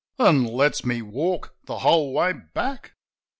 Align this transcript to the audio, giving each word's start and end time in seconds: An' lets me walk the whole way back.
An' 0.17 0.45
lets 0.45 0.83
me 0.83 1.03
walk 1.03 1.53
the 1.65 1.77
whole 1.77 2.11
way 2.11 2.33
back. 2.33 2.95